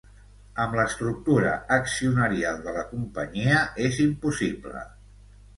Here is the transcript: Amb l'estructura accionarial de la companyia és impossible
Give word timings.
Amb 0.61 0.71
l'estructura 0.77 1.51
accionarial 1.75 2.63
de 2.65 2.73
la 2.79 2.87
companyia 2.97 3.63
és 3.91 4.01
impossible 4.11 4.83